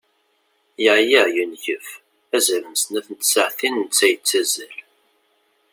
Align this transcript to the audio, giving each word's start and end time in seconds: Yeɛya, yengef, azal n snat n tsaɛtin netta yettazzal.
Yeɛya, 0.83 1.23
yengef, 1.35 1.87
azal 2.35 2.63
n 2.67 2.75
snat 2.81 3.07
n 3.09 3.15
tsaɛtin 3.17 3.75
netta 3.81 4.07
yettazzal. 4.09 4.75